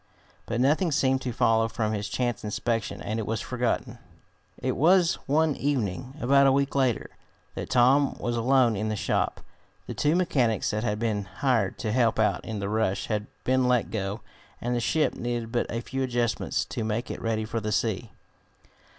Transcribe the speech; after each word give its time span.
But 0.47 0.59
nothing 0.59 0.91
seemed 0.91 1.21
to 1.21 1.31
follow 1.31 1.67
from 1.67 1.93
his 1.93 2.09
chance 2.09 2.43
inspection, 2.43 3.03
and 3.03 3.19
it 3.19 3.27
was 3.27 3.39
forgotten. 3.39 3.99
It 4.57 4.75
was 4.75 5.19
one 5.27 5.55
evening, 5.55 6.15
about 6.19 6.47
a 6.47 6.51
week 6.51 6.73
later, 6.73 7.11
that 7.53 7.69
Tom 7.69 8.15
was 8.17 8.35
alone 8.35 8.75
in 8.75 8.89
the 8.89 8.95
shop. 8.95 9.41
The 9.85 9.93
two 9.93 10.15
mechanics 10.15 10.71
that 10.71 10.83
had 10.83 10.97
been 10.97 11.25
hired 11.25 11.77
to 11.77 11.91
help 11.91 12.17
out 12.17 12.43
in 12.43 12.57
the 12.57 12.67
rush 12.67 13.09
had 13.09 13.27
been 13.43 13.67
let 13.67 13.91
go, 13.91 14.21
and 14.59 14.75
the 14.75 14.79
ship 14.79 15.13
needed 15.13 15.51
but 15.51 15.67
a 15.69 15.81
few 15.81 16.01
adjustments 16.01 16.65
to 16.65 16.83
make 16.83 17.11
it 17.11 17.21
ready 17.21 17.45
for 17.45 17.59
the 17.59 17.71
sea. 17.71 18.09